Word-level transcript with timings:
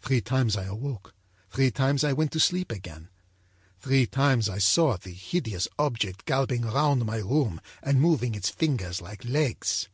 Three 0.00 0.20
times 0.20 0.56
I 0.56 0.66
awoke, 0.66 1.12
three 1.50 1.72
times 1.72 2.04
I 2.04 2.12
went 2.12 2.30
to 2.30 2.38
sleep 2.38 2.70
again; 2.70 3.08
three 3.80 4.06
times 4.06 4.48
I 4.48 4.58
saw 4.58 4.96
the 4.96 5.10
hideous 5.10 5.66
object 5.76 6.24
galloping 6.24 6.62
round 6.62 7.04
my 7.04 7.16
room 7.18 7.60
and 7.82 8.00
moving 8.00 8.36
its 8.36 8.48
fingers 8.48 9.00
like 9.00 9.24
legs. 9.24 9.88